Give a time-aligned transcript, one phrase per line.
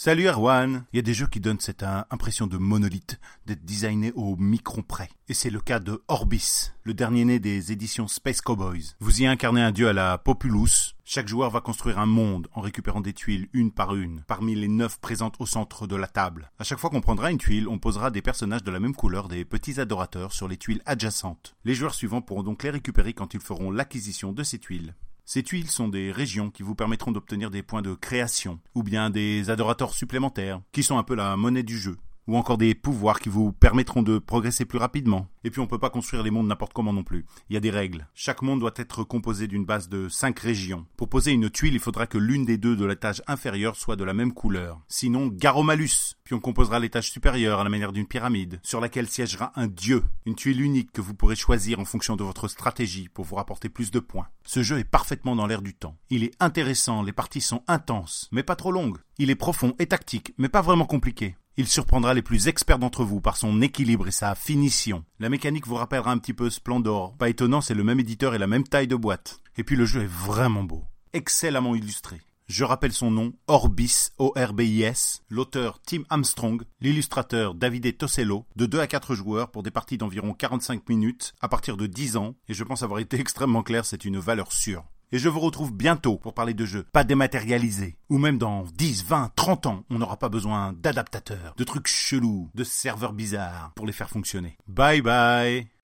[0.00, 4.12] Salut Erwan, il y a des jeux qui donnent cette impression de monolithe, d'être designés
[4.14, 5.10] au micron près.
[5.26, 8.94] Et c'est le cas de Orbis, le dernier né des éditions Space Cowboys.
[9.00, 10.94] Vous y incarnez un dieu à la Populus.
[11.04, 14.68] Chaque joueur va construire un monde en récupérant des tuiles une par une, parmi les
[14.68, 16.52] neuf présentes au centre de la table.
[16.60, 19.26] À chaque fois qu'on prendra une tuile, on posera des personnages de la même couleur,
[19.26, 21.56] des petits adorateurs, sur les tuiles adjacentes.
[21.64, 24.94] Les joueurs suivants pourront donc les récupérer quand ils feront l'acquisition de ces tuiles.
[25.30, 29.10] Ces tuiles sont des régions qui vous permettront d'obtenir des points de création, ou bien
[29.10, 31.98] des adorateurs supplémentaires, qui sont un peu la monnaie du jeu
[32.28, 35.26] ou encore des pouvoirs qui vous permettront de progresser plus rapidement.
[35.42, 37.24] Et puis on peut pas construire les mondes n'importe comment non plus.
[37.48, 38.06] Il y a des règles.
[38.14, 40.86] Chaque monde doit être composé d'une base de 5 régions.
[40.96, 44.04] Pour poser une tuile, il faudra que l'une des deux de l'étage inférieur soit de
[44.04, 44.80] la même couleur.
[44.88, 46.16] Sinon, garomalus.
[46.22, 50.04] Puis on composera l'étage supérieur à la manière d'une pyramide, sur laquelle siégera un dieu.
[50.26, 53.70] Une tuile unique que vous pourrez choisir en fonction de votre stratégie pour vous rapporter
[53.70, 54.28] plus de points.
[54.44, 55.96] Ce jeu est parfaitement dans l'air du temps.
[56.10, 58.98] Il est intéressant, les parties sont intenses, mais pas trop longues.
[59.16, 61.36] Il est profond et tactique, mais pas vraiment compliqué.
[61.60, 65.04] Il surprendra les plus experts d'entre vous par son équilibre et sa finition.
[65.18, 67.16] La mécanique vous rappellera un petit peu Splendor.
[67.16, 69.40] Pas étonnant, c'est le même éditeur et la même taille de boîte.
[69.56, 70.84] Et puis le jeu est vraiment beau.
[71.14, 72.20] Excellemment illustré.
[72.46, 78.86] Je rappelle son nom, Orbis, O-R-B-I-S, l'auteur Tim Armstrong, l'illustrateur Davide Tosello, de 2 à
[78.86, 82.62] 4 joueurs pour des parties d'environ 45 minutes, à partir de 10 ans, et je
[82.62, 84.84] pense avoir été extrêmement clair, c'est une valeur sûre.
[85.10, 87.96] Et je vous retrouve bientôt pour parler de jeux pas dématérialisés.
[88.10, 92.50] Ou même dans 10, 20, 30 ans, on n'aura pas besoin d'adaptateurs, de trucs chelous,
[92.54, 94.58] de serveurs bizarres pour les faire fonctionner.
[94.66, 95.77] Bye bye